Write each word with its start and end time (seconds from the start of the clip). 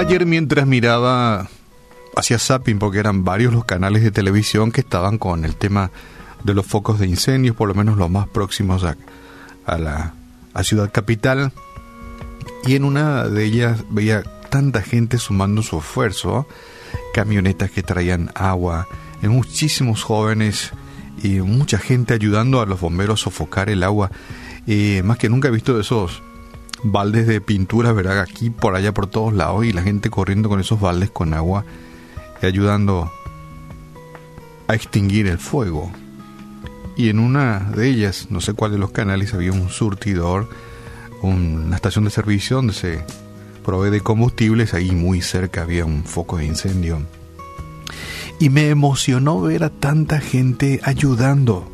Ayer 0.00 0.24
mientras 0.24 0.66
miraba 0.66 1.50
hacia 2.16 2.38
Zapping, 2.38 2.78
porque 2.78 2.98
eran 2.98 3.22
varios 3.22 3.52
los 3.52 3.66
canales 3.66 4.02
de 4.02 4.10
televisión 4.10 4.72
que 4.72 4.80
estaban 4.80 5.18
con 5.18 5.44
el 5.44 5.56
tema 5.56 5.90
de 6.42 6.54
los 6.54 6.64
focos 6.64 6.98
de 6.98 7.06
incendios, 7.06 7.54
por 7.54 7.68
lo 7.68 7.74
menos 7.74 7.98
los 7.98 8.08
más 8.08 8.26
próximos 8.26 8.82
a, 8.82 8.96
la 9.76 10.14
ciudad 10.64 10.90
capital, 10.90 11.52
y 12.64 12.76
en 12.76 12.84
una 12.84 13.28
de 13.28 13.44
ellas 13.44 13.84
veía 13.90 14.22
tanta 14.48 14.80
gente 14.80 15.18
sumando 15.18 15.62
su 15.62 15.80
esfuerzo, 15.80 16.48
camionetas 17.12 17.70
que 17.70 17.82
traían 17.82 18.32
agua, 18.34 18.88
muchísimos 19.20 20.02
jóvenes 20.02 20.72
y 21.22 21.40
mucha 21.42 21.76
gente 21.76 22.14
ayudando 22.14 22.62
a 22.62 22.66
los 22.66 22.80
bomberos 22.80 23.20
a 23.20 23.24
sofocar 23.24 23.68
el 23.68 23.82
agua. 23.82 24.10
y 24.66 25.02
más 25.04 25.18
que 25.18 25.28
nunca 25.28 25.48
he 25.48 25.50
visto 25.50 25.78
esos 25.78 26.22
baldes 26.82 27.26
de 27.26 27.40
pintura, 27.40 27.92
¿verdad? 27.92 28.20
Aquí, 28.20 28.50
por 28.50 28.74
allá, 28.74 28.92
por 28.92 29.06
todos 29.06 29.32
lados, 29.32 29.64
y 29.64 29.72
la 29.72 29.82
gente 29.82 30.10
corriendo 30.10 30.48
con 30.48 30.60
esos 30.60 30.80
baldes 30.80 31.10
con 31.10 31.34
agua 31.34 31.64
y 32.42 32.46
ayudando 32.46 33.10
a 34.68 34.74
extinguir 34.74 35.26
el 35.26 35.38
fuego. 35.38 35.90
Y 36.96 37.08
en 37.08 37.18
una 37.18 37.60
de 37.74 37.88
ellas, 37.88 38.28
no 38.30 38.40
sé 38.40 38.52
cuál 38.52 38.72
de 38.72 38.78
los 38.78 38.90
canales, 38.90 39.34
había 39.34 39.52
un 39.52 39.70
surtidor, 39.70 40.48
una 41.22 41.76
estación 41.76 42.04
de 42.04 42.10
servicio 42.10 42.56
donde 42.56 42.72
se 42.72 43.04
provee 43.64 43.90
de 43.90 44.00
combustibles, 44.00 44.74
ahí 44.74 44.90
muy 44.90 45.20
cerca 45.22 45.62
había 45.62 45.84
un 45.84 46.04
foco 46.04 46.38
de 46.38 46.46
incendio. 46.46 47.00
Y 48.38 48.48
me 48.48 48.68
emocionó 48.70 49.40
ver 49.40 49.64
a 49.64 49.70
tanta 49.70 50.20
gente 50.20 50.80
ayudando 50.82 51.70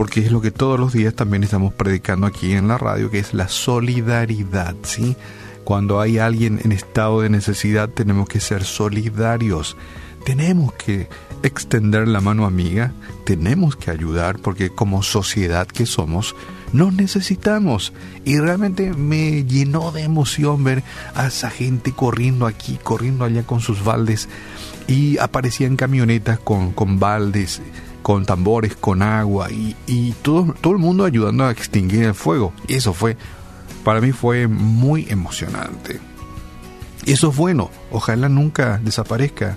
porque 0.00 0.20
es 0.20 0.32
lo 0.32 0.40
que 0.40 0.50
todos 0.50 0.80
los 0.80 0.94
días 0.94 1.12
también 1.12 1.44
estamos 1.44 1.74
predicando 1.74 2.26
aquí 2.26 2.52
en 2.52 2.68
la 2.68 2.78
radio, 2.78 3.10
que 3.10 3.18
es 3.18 3.34
la 3.34 3.48
solidaridad, 3.48 4.74
¿sí? 4.82 5.14
Cuando 5.62 6.00
hay 6.00 6.16
alguien 6.16 6.58
en 6.64 6.72
estado 6.72 7.20
de 7.20 7.28
necesidad 7.28 7.90
tenemos 7.90 8.26
que 8.26 8.40
ser 8.40 8.64
solidarios, 8.64 9.76
tenemos 10.24 10.72
que 10.72 11.10
extender 11.42 12.08
la 12.08 12.22
mano 12.22 12.46
amiga, 12.46 12.94
tenemos 13.26 13.76
que 13.76 13.90
ayudar 13.90 14.38
porque 14.38 14.70
como 14.70 15.02
sociedad 15.02 15.66
que 15.66 15.84
somos, 15.84 16.34
nos 16.72 16.94
necesitamos. 16.94 17.92
Y 18.24 18.38
realmente 18.38 18.94
me 18.94 19.44
llenó 19.44 19.92
de 19.92 20.04
emoción 20.04 20.64
ver 20.64 20.82
a 21.14 21.26
esa 21.26 21.50
gente 21.50 21.92
corriendo 21.92 22.46
aquí, 22.46 22.78
corriendo 22.82 23.26
allá 23.26 23.42
con 23.42 23.60
sus 23.60 23.84
baldes 23.84 24.30
y 24.88 25.18
aparecían 25.18 25.76
camionetas 25.76 26.38
con, 26.38 26.72
con 26.72 26.98
baldes 26.98 27.60
con 28.10 28.26
tambores, 28.26 28.74
con 28.74 29.02
agua 29.02 29.52
y, 29.52 29.76
y 29.86 30.10
todo, 30.20 30.52
todo 30.60 30.72
el 30.72 30.80
mundo 30.80 31.04
ayudando 31.04 31.44
a 31.44 31.52
extinguir 31.52 32.02
el 32.02 32.14
fuego. 32.14 32.52
Y 32.66 32.74
eso 32.74 32.92
fue, 32.92 33.16
para 33.84 34.00
mí 34.00 34.10
fue 34.10 34.48
muy 34.48 35.06
emocionante. 35.08 36.00
Eso 37.06 37.30
es 37.30 37.36
bueno, 37.36 37.70
ojalá 37.92 38.28
nunca 38.28 38.80
desaparezca 38.82 39.56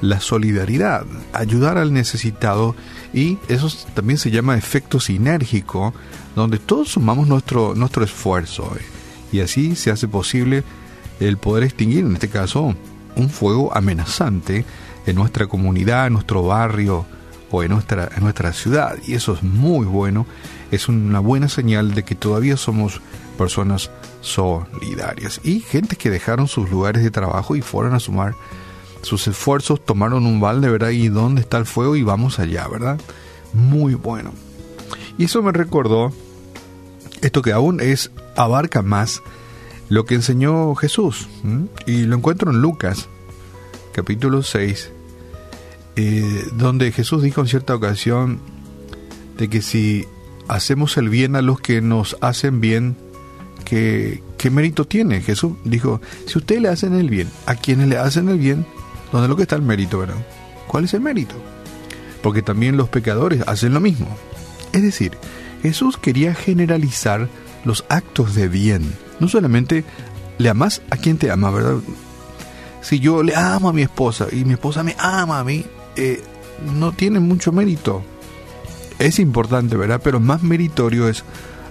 la 0.00 0.18
solidaridad, 0.18 1.04
ayudar 1.34 1.76
al 1.76 1.92
necesitado 1.92 2.74
y 3.12 3.36
eso 3.48 3.68
también 3.92 4.16
se 4.18 4.30
llama 4.30 4.56
efecto 4.56 4.98
sinérgico, 4.98 5.92
donde 6.34 6.58
todos 6.58 6.92
sumamos 6.92 7.28
nuestro, 7.28 7.74
nuestro 7.74 8.02
esfuerzo 8.02 8.72
eh, 8.78 8.82
y 9.30 9.40
así 9.40 9.76
se 9.76 9.90
hace 9.90 10.08
posible 10.08 10.64
el 11.20 11.36
poder 11.36 11.64
extinguir, 11.64 12.06
en 12.06 12.14
este 12.14 12.30
caso, 12.30 12.74
un 13.14 13.28
fuego 13.28 13.76
amenazante 13.76 14.64
en 15.04 15.16
nuestra 15.16 15.48
comunidad, 15.48 16.06
en 16.06 16.14
nuestro 16.14 16.42
barrio, 16.44 17.04
o 17.50 17.62
en 17.62 17.70
nuestra, 17.70 18.08
en 18.16 18.22
nuestra 18.22 18.52
ciudad. 18.52 18.96
Y 19.06 19.14
eso 19.14 19.34
es 19.34 19.42
muy 19.42 19.86
bueno, 19.86 20.26
es 20.70 20.88
una 20.88 21.20
buena 21.20 21.48
señal 21.48 21.94
de 21.94 22.04
que 22.04 22.14
todavía 22.14 22.56
somos 22.56 23.00
personas 23.36 23.90
solidarias. 24.20 25.40
Y 25.42 25.60
gente 25.60 25.96
que 25.96 26.10
dejaron 26.10 26.48
sus 26.48 26.70
lugares 26.70 27.02
de 27.02 27.10
trabajo 27.10 27.56
y 27.56 27.62
fueron 27.62 27.94
a 27.94 28.00
sumar 28.00 28.34
sus 29.02 29.26
esfuerzos, 29.26 29.84
tomaron 29.84 30.26
un 30.26 30.40
balde, 30.40 30.68
¿verdad? 30.68 30.90
Y 30.90 31.08
dónde 31.08 31.40
está 31.40 31.58
el 31.58 31.66
fuego 31.66 31.96
y 31.96 32.02
vamos 32.02 32.38
allá, 32.38 32.68
¿verdad? 32.68 33.00
Muy 33.52 33.94
bueno. 33.94 34.32
Y 35.16 35.24
eso 35.24 35.42
me 35.42 35.52
recordó 35.52 36.12
esto 37.22 37.42
que 37.42 37.52
aún 37.52 37.80
es, 37.80 38.10
abarca 38.36 38.82
más 38.82 39.22
lo 39.88 40.04
que 40.04 40.14
enseñó 40.14 40.74
Jesús. 40.74 41.28
Y 41.86 42.02
lo 42.04 42.16
encuentro 42.16 42.50
en 42.50 42.60
Lucas, 42.60 43.08
capítulo 43.92 44.42
6, 44.42 44.92
eh, 45.96 46.44
donde 46.54 46.92
Jesús 46.92 47.22
dijo 47.22 47.40
en 47.40 47.46
cierta 47.46 47.74
ocasión 47.74 48.40
de 49.38 49.48
que 49.48 49.62
si 49.62 50.06
hacemos 50.48 50.96
el 50.96 51.08
bien 51.08 51.36
a 51.36 51.42
los 51.42 51.60
que 51.60 51.80
nos 51.80 52.16
hacen 52.20 52.60
bien, 52.60 52.96
¿qué, 53.64 54.22
qué 54.36 54.50
mérito 54.50 54.84
tiene? 54.86 55.20
Jesús 55.20 55.52
dijo, 55.64 56.00
si 56.26 56.38
ustedes 56.38 56.62
le 56.62 56.68
hacen 56.68 56.94
el 56.94 57.08
bien, 57.08 57.28
a 57.46 57.54
quienes 57.54 57.88
le 57.88 57.98
hacen 57.98 58.28
el 58.28 58.38
bien, 58.38 58.66
¿dónde 59.12 59.28
lo 59.28 59.36
que 59.36 59.42
está 59.42 59.56
el 59.56 59.62
mérito, 59.62 59.98
verdad? 59.98 60.26
¿Cuál 60.66 60.84
es 60.84 60.94
el 60.94 61.00
mérito? 61.00 61.34
Porque 62.22 62.42
también 62.42 62.76
los 62.76 62.88
pecadores 62.88 63.42
hacen 63.46 63.74
lo 63.74 63.80
mismo. 63.80 64.08
Es 64.72 64.82
decir, 64.82 65.12
Jesús 65.62 65.96
quería 65.96 66.34
generalizar 66.34 67.28
los 67.64 67.84
actos 67.88 68.34
de 68.34 68.48
bien. 68.48 68.92
No 69.18 69.28
solamente 69.28 69.84
le 70.38 70.48
amas 70.48 70.82
a 70.90 70.96
quien 70.96 71.18
te 71.18 71.30
ama, 71.30 71.50
¿verdad? 71.50 71.76
Si 72.82 72.98
yo 72.98 73.22
le 73.22 73.36
amo 73.36 73.68
a 73.68 73.72
mi 73.72 73.82
esposa 73.82 74.26
y 74.32 74.44
mi 74.44 74.54
esposa 74.54 74.82
me 74.82 74.96
ama 74.98 75.40
a 75.40 75.44
mí, 75.44 75.64
eh, 75.96 76.22
no 76.76 76.92
tiene 76.92 77.20
mucho 77.20 77.52
mérito. 77.52 78.02
Es 78.98 79.18
importante, 79.18 79.76
¿verdad? 79.76 80.00
Pero 80.02 80.20
más 80.20 80.42
meritorio 80.42 81.08
es 81.08 81.24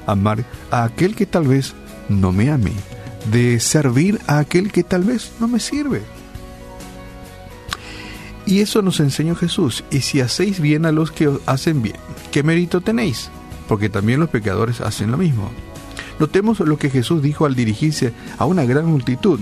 amar 0.07 0.43
a 0.71 0.83
aquel 0.83 1.15
que 1.15 1.25
tal 1.25 1.47
vez 1.47 1.73
no 2.09 2.31
me 2.31 2.49
ame, 2.49 2.73
de 3.31 3.59
servir 3.59 4.19
a 4.27 4.39
aquel 4.39 4.71
que 4.71 4.83
tal 4.83 5.03
vez 5.03 5.31
no 5.39 5.47
me 5.47 5.59
sirve. 5.59 6.01
Y 8.45 8.61
eso 8.61 8.81
nos 8.81 8.99
enseñó 8.99 9.35
Jesús. 9.35 9.83
Y 9.91 10.01
si 10.01 10.21
hacéis 10.21 10.59
bien 10.59 10.87
a 10.87 10.91
los 10.91 11.11
que 11.11 11.27
os 11.27 11.39
hacen 11.45 11.83
bien, 11.83 11.97
¿qué 12.31 12.41
mérito 12.41 12.81
tenéis? 12.81 13.29
Porque 13.67 13.89
también 13.89 14.19
los 14.19 14.29
pecadores 14.29 14.81
hacen 14.81 15.11
lo 15.11 15.17
mismo. 15.17 15.51
Notemos 16.19 16.59
lo 16.59 16.77
que 16.77 16.89
Jesús 16.89 17.21
dijo 17.21 17.45
al 17.45 17.53
dirigirse 17.53 18.11
a 18.39 18.45
una 18.45 18.65
gran 18.65 18.87
multitud. 18.87 19.39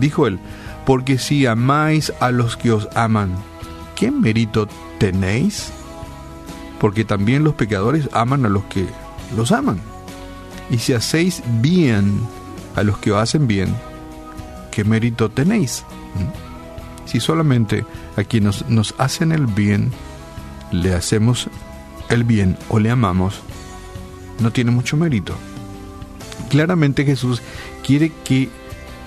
Dijo 0.00 0.26
él, 0.26 0.38
porque 0.86 1.18
si 1.18 1.44
amáis 1.44 2.12
a 2.20 2.30
los 2.30 2.56
que 2.56 2.72
os 2.72 2.88
aman, 2.94 3.36
¿qué 3.98 4.12
mérito 4.12 4.68
tenéis? 4.98 5.72
Porque 6.78 7.04
también 7.04 7.42
los 7.42 7.54
pecadores 7.54 8.08
aman 8.12 8.46
a 8.46 8.48
los 8.48 8.64
que 8.64 8.86
los 9.36 9.50
aman. 9.50 9.80
Y 10.70 10.78
si 10.78 10.92
hacéis 10.92 11.42
bien 11.60 12.20
a 12.76 12.84
los 12.84 12.98
que 12.98 13.10
os 13.10 13.18
hacen 13.20 13.48
bien, 13.48 13.74
¿qué 14.70 14.84
mérito 14.84 15.28
tenéis? 15.30 15.84
¿Mm? 16.14 17.08
Si 17.08 17.18
solamente 17.18 17.84
a 18.16 18.22
quienes 18.22 18.68
nos 18.68 18.94
hacen 18.98 19.32
el 19.32 19.46
bien 19.46 19.90
le 20.70 20.94
hacemos 20.94 21.48
el 22.08 22.22
bien 22.22 22.56
o 22.68 22.78
le 22.78 22.90
amamos, 22.90 23.40
no 24.38 24.52
tiene 24.52 24.70
mucho 24.70 24.96
mérito. 24.96 25.34
Claramente 26.50 27.04
Jesús 27.04 27.42
quiere 27.84 28.12
que 28.24 28.48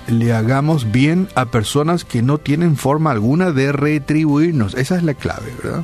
le 0.07 0.33
hagamos 0.33 0.91
bien 0.91 1.27
a 1.35 1.45
personas 1.45 2.05
que 2.05 2.21
no 2.21 2.37
tienen 2.37 2.75
forma 2.75 3.11
alguna 3.11 3.51
de 3.51 3.71
retribuirnos. 3.71 4.73
Esa 4.75 4.97
es 4.97 5.03
la 5.03 5.13
clave, 5.13 5.53
¿verdad? 5.61 5.83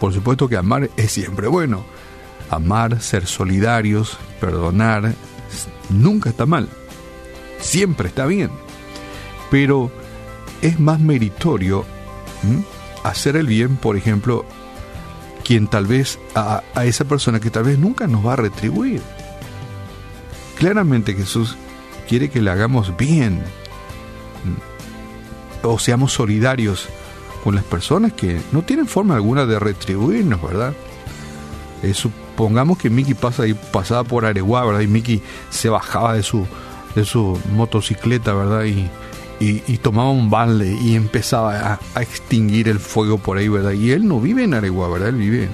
Por 0.00 0.12
supuesto 0.12 0.48
que 0.48 0.56
amar 0.56 0.90
es 0.96 1.12
siempre 1.12 1.48
bueno. 1.48 1.84
Amar, 2.50 3.00
ser 3.00 3.26
solidarios, 3.26 4.18
perdonar, 4.40 5.14
nunca 5.90 6.30
está 6.30 6.46
mal. 6.46 6.68
Siempre 7.60 8.08
está 8.08 8.26
bien. 8.26 8.50
Pero 9.50 9.90
es 10.62 10.78
más 10.78 11.00
meritorio 11.00 11.84
hacer 13.02 13.36
el 13.36 13.46
bien, 13.46 13.76
por 13.76 13.96
ejemplo, 13.96 14.44
quien 15.44 15.68
tal 15.68 15.86
vez 15.86 16.18
a, 16.34 16.62
esa 16.84 17.04
persona 17.04 17.40
que 17.40 17.50
tal 17.50 17.64
vez 17.64 17.78
nunca 17.78 18.06
nos 18.06 18.24
va 18.24 18.34
a 18.34 18.36
retribuir. 18.36 19.00
Claramente 20.56 21.14
Jesús 21.14 21.56
quiere 22.08 22.30
que 22.30 22.40
le 22.40 22.50
hagamos 22.50 22.96
bien 22.96 23.42
o 25.62 25.78
seamos 25.78 26.12
solidarios 26.12 26.88
con 27.44 27.54
las 27.54 27.64
personas 27.64 28.12
que 28.12 28.40
no 28.52 28.62
tienen 28.62 28.86
forma 28.86 29.14
alguna 29.14 29.46
de 29.46 29.58
retribuirnos, 29.58 30.40
¿verdad? 30.42 30.72
Eh, 31.82 31.94
supongamos 31.94 32.78
que 32.78 32.90
Mickey 32.90 33.14
pasa 33.14 33.44
pasaba 33.72 34.04
por 34.04 34.24
Areguá, 34.24 34.64
¿verdad? 34.64 34.80
Y 34.80 34.86
Mickey 34.86 35.22
se 35.50 35.68
bajaba 35.68 36.14
de 36.14 36.22
su, 36.22 36.46
de 36.94 37.04
su 37.04 37.38
motocicleta, 37.52 38.34
¿verdad? 38.34 38.64
Y, 38.64 38.90
y, 39.38 39.76
tomaba 39.78 40.10
un 40.10 40.30
balde 40.30 40.76
y 40.82 40.96
empezaba 40.96 41.72
a, 41.74 41.80
a, 41.94 42.02
extinguir 42.02 42.68
el 42.68 42.80
fuego 42.80 43.18
por 43.18 43.36
ahí, 43.36 43.48
¿verdad? 43.48 43.72
Y 43.72 43.92
él 43.92 44.08
no 44.08 44.18
vive 44.18 44.44
en 44.44 44.54
Areguá, 44.54 44.88
¿verdad? 44.88 45.10
Él 45.10 45.16
vive 45.16 45.48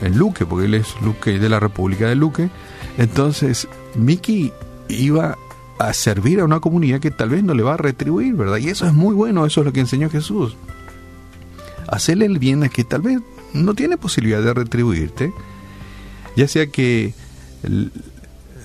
en 0.00 0.16
Luque, 0.16 0.46
porque 0.46 0.66
él 0.66 0.74
es 0.74 0.88
Luque 1.02 1.38
de 1.38 1.48
la 1.48 1.60
República 1.60 2.08
de 2.08 2.14
Luque. 2.14 2.48
Entonces, 2.96 3.68
Mickey 3.94 4.52
iba 4.88 5.36
a 5.80 5.94
servir 5.94 6.40
a 6.40 6.44
una 6.44 6.60
comunidad 6.60 7.00
que 7.00 7.10
tal 7.10 7.30
vez 7.30 7.42
no 7.42 7.54
le 7.54 7.62
va 7.62 7.74
a 7.74 7.78
retribuir, 7.78 8.34
¿verdad? 8.34 8.58
Y 8.58 8.68
eso 8.68 8.86
es 8.86 8.92
muy 8.92 9.14
bueno, 9.14 9.46
eso 9.46 9.62
es 9.62 9.64
lo 9.64 9.72
que 9.72 9.80
enseñó 9.80 10.10
Jesús. 10.10 10.54
Hacerle 11.88 12.26
el 12.26 12.38
bien 12.38 12.62
a 12.62 12.68
que 12.68 12.84
tal 12.84 13.00
vez 13.00 13.20
no 13.54 13.74
tiene 13.74 13.96
posibilidad 13.96 14.42
de 14.42 14.52
retribuirte, 14.52 15.32
ya 16.36 16.46
sea 16.46 16.66
que 16.66 17.14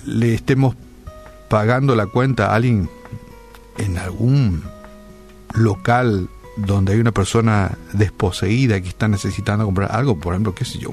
le 0.04 0.34
estemos 0.34 0.76
pagando 1.48 1.96
la 1.96 2.06
cuenta 2.06 2.48
a 2.48 2.54
alguien 2.54 2.90
en 3.78 3.96
algún 3.96 4.62
local 5.54 6.28
donde 6.58 6.92
hay 6.92 7.00
una 7.00 7.12
persona 7.12 7.78
desposeída 7.94 8.80
que 8.82 8.88
está 8.88 9.08
necesitando 9.08 9.64
comprar 9.64 9.90
algo, 9.90 10.20
por 10.20 10.34
ejemplo, 10.34 10.54
qué 10.54 10.66
sé 10.66 10.78
yo, 10.78 10.90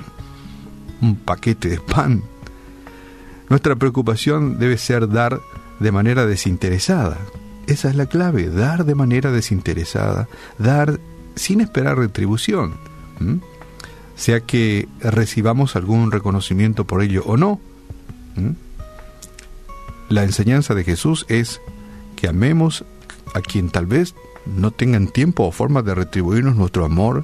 un 1.01 1.17
paquete 1.17 1.67
de 1.67 1.79
pan. 1.81 2.23
Nuestra 3.49 3.75
preocupación 3.75 4.57
debe 4.57 4.77
ser 4.77 5.09
dar 5.09 5.41
de 5.83 5.91
manera 5.91 6.25
desinteresada. 6.25 7.19
Esa 7.67 7.89
es 7.89 7.95
la 7.95 8.07
clave, 8.07 8.49
dar 8.49 8.85
de 8.85 8.95
manera 8.95 9.31
desinteresada, 9.31 10.27
dar 10.57 10.99
sin 11.35 11.61
esperar 11.61 11.97
retribución, 11.97 12.75
sea 14.15 14.41
que 14.41 14.87
recibamos 14.99 15.75
algún 15.75 16.11
reconocimiento 16.11 16.85
por 16.85 17.01
ello 17.01 17.23
o 17.25 17.37
no. 17.37 17.59
La 20.09 20.23
enseñanza 20.23 20.73
de 20.73 20.83
Jesús 20.83 21.25
es 21.29 21.61
que 22.15 22.27
amemos 22.27 22.85
a 23.33 23.41
quien 23.41 23.69
tal 23.69 23.85
vez 23.85 24.15
no 24.45 24.71
tengan 24.71 25.07
tiempo 25.07 25.43
o 25.43 25.51
forma 25.51 25.81
de 25.81 25.95
retribuirnos 25.95 26.55
nuestro 26.55 26.85
amor, 26.85 27.23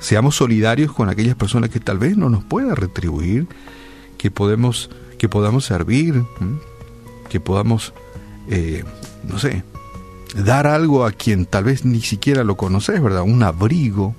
seamos 0.00 0.36
solidarios 0.36 0.92
con 0.92 1.08
aquellas 1.08 1.36
personas 1.36 1.70
que 1.70 1.80
tal 1.80 1.98
vez 1.98 2.16
no 2.16 2.28
nos 2.28 2.44
puedan 2.44 2.76
retribuir, 2.76 3.46
que 4.18 4.30
podemos, 4.30 4.90
que 5.18 5.28
podamos 5.28 5.64
servir, 5.64 6.24
que 7.28 7.40
podamos, 7.40 7.92
eh, 8.48 8.84
no 9.24 9.38
sé, 9.38 9.64
dar 10.34 10.66
algo 10.66 11.04
a 11.04 11.12
quien 11.12 11.46
tal 11.46 11.64
vez 11.64 11.84
ni 11.84 12.00
siquiera 12.00 12.44
lo 12.44 12.56
conoces, 12.56 13.02
¿verdad? 13.02 13.22
Un 13.22 13.42
abrigo, 13.42 14.14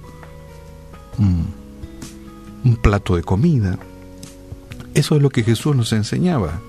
un 1.18 2.76
plato 2.82 3.16
de 3.16 3.24
comida. 3.24 3.78
Eso 4.94 5.16
es 5.16 5.22
lo 5.22 5.30
que 5.30 5.44
Jesús 5.44 5.76
nos 5.76 5.94
enseñaba. 5.94 6.60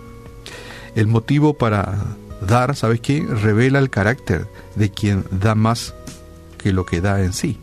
El 0.94 1.06
motivo 1.06 1.54
para 1.54 2.16
dar, 2.46 2.76
¿sabes 2.76 3.00
qué? 3.00 3.22
Revela 3.22 3.78
el 3.78 3.90
carácter 3.90 4.46
de 4.74 4.90
quien 4.90 5.24
da 5.30 5.54
más 5.54 5.94
que 6.58 6.72
lo 6.72 6.84
que 6.84 7.00
da 7.00 7.22
en 7.22 7.32
sí. 7.32 7.58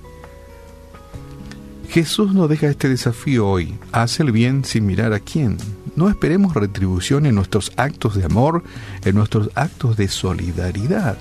Jesús 1.98 2.32
nos 2.32 2.48
deja 2.48 2.68
este 2.68 2.90
desafío 2.90 3.48
hoy. 3.48 3.74
Hace 3.92 4.22
el 4.22 4.32
bien 4.32 4.64
sin 4.64 4.86
mirar 4.86 5.14
a 5.14 5.20
quién. 5.20 5.58
No 5.96 6.10
esperemos 6.10 6.54
retribución 6.54 7.26
en 7.26 7.34
nuestros 7.34 7.72
actos 7.76 8.14
de 8.14 8.24
amor, 8.24 8.62
en 9.04 9.16
nuestros 9.16 9.50
actos 9.56 9.98
de 9.98 10.08
solidaridad. 10.08 11.18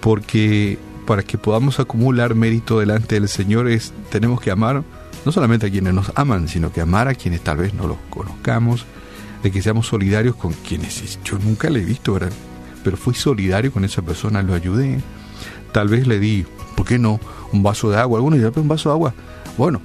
Porque 0.00 0.78
para 1.06 1.24
que 1.24 1.36
podamos 1.36 1.78
acumular 1.78 2.34
mérito 2.34 2.80
delante 2.80 3.16
del 3.16 3.28
Señor 3.28 3.68
es, 3.68 3.92
tenemos 4.08 4.40
que 4.40 4.50
amar 4.50 4.82
no 5.26 5.30
solamente 5.30 5.66
a 5.66 5.70
quienes 5.70 5.92
nos 5.92 6.10
aman, 6.14 6.48
sino 6.48 6.72
que 6.72 6.80
amar 6.80 7.06
a 7.06 7.14
quienes 7.14 7.42
tal 7.42 7.58
vez 7.58 7.74
no 7.74 7.86
los 7.86 7.98
conozcamos, 8.08 8.86
de 9.42 9.50
que 9.50 9.60
seamos 9.60 9.88
solidarios 9.88 10.36
con 10.36 10.54
quienes 10.54 11.18
yo 11.22 11.38
nunca 11.38 11.68
le 11.68 11.80
he 11.80 11.84
visto. 11.84 12.18
Pero 12.82 12.96
fui 12.96 13.12
solidario 13.12 13.70
con 13.70 13.84
esa 13.84 14.00
persona, 14.00 14.40
lo 14.40 14.54
ayudé. 14.54 15.02
Tal 15.72 15.88
vez 15.88 16.06
le 16.06 16.18
di, 16.18 16.46
¿por 16.76 16.86
qué 16.86 16.98
no? 16.98 17.18
Un 17.52 17.62
vaso 17.62 17.90
de 17.90 17.96
agua. 17.96 18.18
Algunos 18.18 18.38
dirán, 18.38 18.52
un 18.54 18.68
vaso 18.68 18.90
de 18.90 18.94
agua. 18.94 19.14
Bueno, 19.58 19.80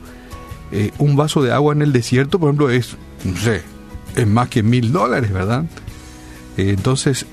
eh, 0.71 0.91
un 0.99 1.15
vaso 1.15 1.41
de 1.41 1.51
agua 1.51 1.73
en 1.73 1.81
el 1.81 1.91
desierto, 1.91 2.39
por 2.39 2.49
ejemplo, 2.49 2.69
es, 2.69 2.95
no 3.23 3.37
sé, 3.37 3.63
es 4.15 4.27
más 4.27 4.49
que 4.49 4.61
mil 4.61 4.91
dólares, 4.91 5.31
¿verdad? 5.31 5.65
Eh, 6.57 6.69
entonces, 6.69 7.25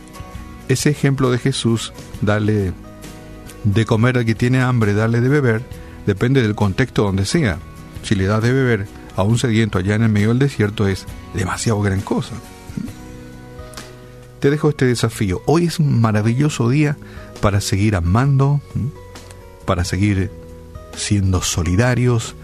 ese 0.68 0.90
ejemplo 0.90 1.30
de 1.30 1.38
Jesús, 1.38 1.92
darle 2.22 2.72
de 3.64 3.84
comer 3.84 4.18
al 4.18 4.24
que 4.24 4.34
tiene 4.34 4.62
hambre, 4.62 4.94
darle 4.94 5.20
de 5.20 5.28
beber, 5.28 5.62
depende 6.06 6.42
del 6.42 6.54
contexto 6.54 7.02
donde 7.02 7.24
sea. 7.24 7.58
Si 8.02 8.14
le 8.14 8.26
das 8.26 8.42
de 8.42 8.52
beber 8.52 8.86
a 9.16 9.22
un 9.22 9.38
sediento 9.38 9.78
allá 9.78 9.96
en 9.96 10.04
el 10.04 10.08
medio 10.08 10.28
del 10.28 10.38
desierto 10.38 10.86
es 10.86 11.06
demasiado 11.34 11.80
gran 11.80 12.00
cosa. 12.00 12.34
Te 14.40 14.50
dejo 14.50 14.68
este 14.68 14.84
desafío. 14.84 15.42
Hoy 15.46 15.64
es 15.64 15.80
un 15.80 16.00
maravilloso 16.00 16.68
día 16.68 16.96
para 17.40 17.60
seguir 17.60 17.96
amando, 17.96 18.60
para 19.68 19.84
seguir 19.84 20.30
siendo 20.96 21.42
solidarios, 21.42 22.34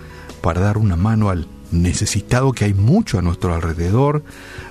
para 0.43 0.61
dar 0.61 0.77
una 0.77 0.95
mano 0.95 1.31
al 1.31 1.49
necesitado 1.71 2.53
que 2.53 2.67
hay 2.67 2.75
mucho 2.75 3.19
a 3.19 3.23
nuestro 3.23 3.55
alrededor, 3.55 4.23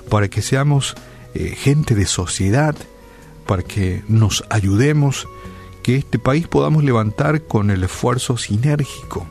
para 0.08 0.28
que 0.28 0.40
seamos 0.40 0.94
eh, 1.34 1.56
gente 1.56 1.96
de 1.96 2.06
sociedad, 2.06 2.76
para 3.44 3.64
que 3.64 4.04
nos 4.06 4.44
ayudemos, 4.50 5.26
que 5.82 5.96
este 5.96 6.20
país 6.20 6.46
podamos 6.46 6.84
levantar 6.84 7.42
con 7.42 7.70
el 7.70 7.82
esfuerzo 7.82 8.36
sinérgico 8.36 9.26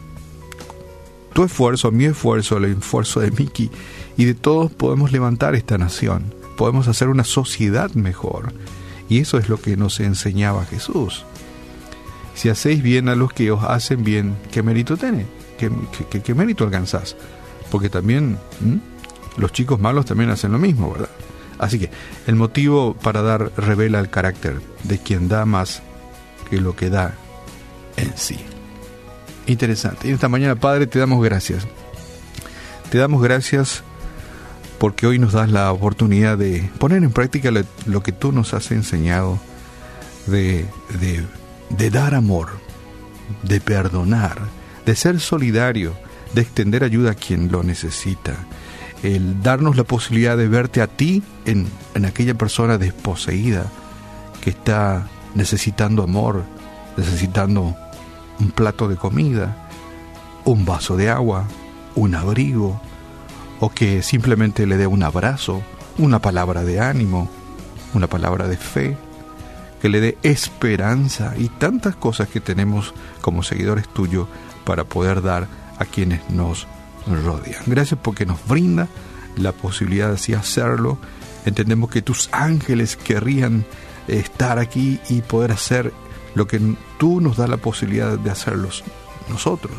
tu 1.32 1.44
esfuerzo, 1.44 1.92
mi 1.92 2.06
esfuerzo, 2.06 2.58
el 2.58 2.66
esfuerzo 2.66 3.22
de 3.22 3.32
Miki 3.32 3.72
y 4.18 4.26
de 4.26 4.36
todos 4.36 4.72
podemos 4.72 5.14
levantar 5.14 5.56
esta 5.56 5.78
nación, 5.78 6.34
podemos 6.58 6.90
hacer 6.90 7.08
una 7.08 7.24
sociedad 7.24 7.90
mejor. 7.94 8.54
Y 9.10 9.20
eso 9.20 9.38
es 9.38 9.50
lo 9.50 9.60
que 9.60 9.76
nos 9.76 10.00
enseñaba 10.00 10.66
Jesús. 10.66 11.26
Si 12.36 12.50
hacéis 12.50 12.82
bien 12.82 13.10
a 13.10 13.16
los 13.16 13.32
que 13.34 13.52
os 13.52 13.64
hacen 13.64 14.04
bien, 14.04 14.36
¿qué 14.52 14.64
mérito 14.64 14.98
tiene? 14.98 15.26
¿Qué, 15.58 16.36
mérito 16.36 16.66
alcanzás? 16.66 17.16
Porque 17.72 17.90
también 17.90 18.38
los 19.38 19.52
chicos 19.52 19.80
malos 19.80 20.06
también 20.06 20.30
hacen 20.30 20.52
lo 20.52 20.60
mismo, 20.60 20.92
¿verdad? 20.92 21.10
Así 21.60 21.80
que 21.80 21.90
el 22.28 22.36
motivo 22.36 22.96
para 22.96 23.22
dar 23.22 23.52
revela 23.56 24.00
el 24.00 24.10
carácter 24.10 24.60
de 24.84 24.98
quien 24.98 25.30
da 25.30 25.46
más 25.46 25.82
que 26.50 26.60
lo 26.60 26.76
que 26.76 26.90
da 26.90 27.16
en 27.96 28.12
sí 28.18 28.40
interesante. 29.48 30.08
Y 30.08 30.12
esta 30.12 30.30
mañana, 30.30 30.56
Padre, 30.56 30.88
te 30.88 31.00
damos 31.00 31.24
gracias. 31.24 31.68
Te 32.90 32.98
damos 32.98 33.22
gracias 33.22 33.84
porque 34.78 35.08
hoy 35.08 35.20
nos 35.20 35.34
das 35.34 35.50
la 35.50 35.72
oportunidad 35.72 36.38
de 36.38 36.70
poner 36.78 37.04
en 37.04 37.12
práctica 37.12 37.50
lo, 37.86 38.04
que 38.04 38.12
tú 38.12 38.32
nos 38.32 38.54
has 38.54 38.72
enseñado, 38.72 39.40
de, 40.28 40.66
de, 41.00 41.26
de 41.70 41.90
dar 41.90 42.16
amor, 42.16 42.50
de 43.44 43.60
perdonar, 43.60 44.38
de 44.86 44.96
ser 44.96 45.20
solidario, 45.20 45.94
de 46.34 46.42
extender 46.42 46.84
ayuda 46.84 47.12
a 47.12 47.16
quien 47.16 47.52
lo 47.52 47.64
necesita, 47.64 48.36
el 49.04 49.42
darnos 49.42 49.76
la 49.76 49.84
posibilidad 49.84 50.38
de 50.38 50.48
verte 50.48 50.82
a 50.82 50.88
ti 50.88 51.24
en, 51.46 51.68
en 51.94 52.06
aquella 52.06 52.36
persona 52.36 52.78
desposeída 52.78 53.66
que 54.42 54.52
está 54.52 55.08
necesitando 55.36 56.04
amor, 56.04 56.44
necesitando 56.98 57.76
un 58.40 58.52
plato 58.52 58.88
de 58.88 58.96
comida, 58.96 59.70
un 60.46 60.66
vaso 60.66 60.98
de 60.98 61.10
agua, 61.10 61.46
un 61.96 62.16
abrigo, 62.16 62.80
o 63.60 63.70
que 63.70 64.02
simplemente 64.02 64.66
le 64.66 64.78
dé 64.78 64.88
un 64.88 65.04
abrazo, 65.04 65.62
una 65.98 66.20
palabra 66.20 66.64
de 66.64 66.80
ánimo, 66.80 67.30
una 67.94 68.08
palabra 68.08 68.48
de 68.48 68.58
fe, 68.58 68.98
que 69.84 69.90
le 69.90 70.00
dé 70.00 70.18
esperanza 70.24 71.34
y 71.38 71.50
tantas 71.50 71.98
cosas 71.98 72.30
que 72.30 72.40
tenemos 72.40 72.94
como 73.20 73.44
seguidores 73.44 73.86
tuyos 73.90 74.30
para 74.64 74.86
poder 74.86 75.22
dar 75.22 75.50
a 75.78 75.84
quienes 75.84 76.30
nos 76.30 76.68
rodean. 77.06 77.62
Gracias 77.66 78.00
porque 78.02 78.26
nos 78.26 78.48
brinda 78.48 78.88
la 79.36 79.52
posibilidad 79.52 80.18
de 80.18 80.36
hacerlo. 80.38 80.98
Entendemos 81.46 81.90
que 81.90 82.02
tus 82.02 82.30
ángeles 82.32 82.96
querrían 82.96 83.66
estar 84.08 84.58
aquí 84.58 85.02
y 85.10 85.22
poder 85.22 85.52
hacer 85.52 85.92
lo 86.34 86.48
que 86.48 86.62
tú 86.98 87.20
nos 87.20 87.36
das 87.36 87.50
la 87.50 87.58
posibilidad 87.58 88.18
de 88.18 88.32
hacerlos 88.32 88.86
nosotros. 89.28 89.74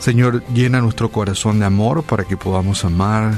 Señor, 0.00 0.44
llena 0.48 0.80
nuestro 0.80 1.12
corazón 1.12 1.60
de 1.60 1.66
amor 1.66 2.02
para 2.02 2.24
que 2.24 2.36
podamos 2.36 2.84
amar, 2.84 3.34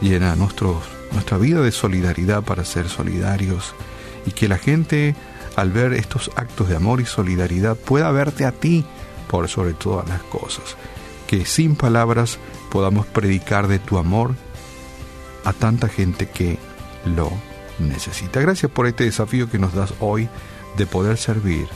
llena 0.00 0.34
nuestro, 0.34 0.82
nuestra 1.12 1.38
vida 1.38 1.60
de 1.60 1.72
solidaridad 1.72 2.42
para 2.42 2.64
ser 2.64 2.88
solidarios 2.88 3.74
y 4.26 4.32
que 4.32 4.48
la 4.48 4.58
gente 4.58 5.14
al 5.56 5.70
ver 5.70 5.92
estos 5.92 6.30
actos 6.36 6.68
de 6.68 6.76
amor 6.76 7.00
y 7.00 7.04
solidaridad 7.04 7.76
pueda 7.76 8.10
verte 8.10 8.44
a 8.44 8.52
ti 8.52 8.84
por 9.28 9.48
sobre 9.48 9.74
todas 9.74 10.08
las 10.08 10.22
cosas. 10.22 10.76
Que 11.26 11.44
sin 11.44 11.76
palabras 11.76 12.38
podamos 12.70 13.06
predicar 13.06 13.68
de 13.68 13.78
tu 13.78 13.98
amor 13.98 14.34
a 15.44 15.52
tanta 15.52 15.88
gente 15.88 16.28
que 16.28 16.58
lo 17.04 17.30
necesita. 17.78 18.40
Gracias 18.40 18.70
por 18.70 18.86
este 18.86 19.04
desafío 19.04 19.50
que 19.50 19.58
nos 19.58 19.74
das 19.74 19.94
hoy 20.00 20.28
de 20.76 20.86
poder 20.86 21.18
servir, 21.18 21.68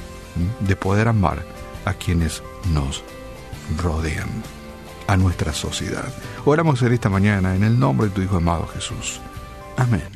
de 0.60 0.76
poder 0.76 1.08
amar 1.08 1.44
a 1.84 1.94
quienes 1.94 2.42
nos 2.72 3.02
rodean, 3.82 4.28
a 5.06 5.16
nuestra 5.16 5.52
sociedad. 5.52 6.12
Oramos 6.44 6.82
en 6.82 6.92
esta 6.92 7.08
mañana 7.08 7.54
en 7.54 7.62
el 7.64 7.78
nombre 7.78 8.08
de 8.08 8.14
tu 8.14 8.22
Hijo 8.22 8.36
amado 8.36 8.66
Jesús. 8.66 9.20
Amén. 9.76 10.15